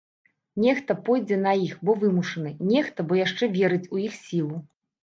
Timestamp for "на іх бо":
1.43-1.97